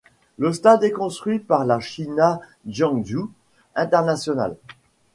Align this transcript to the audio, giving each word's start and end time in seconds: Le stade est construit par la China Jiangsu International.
Le 0.39 0.51
stade 0.51 0.83
est 0.83 0.89
construit 0.91 1.37
par 1.37 1.63
la 1.63 1.79
China 1.79 2.39
Jiangsu 2.65 3.19
International. 3.75 4.55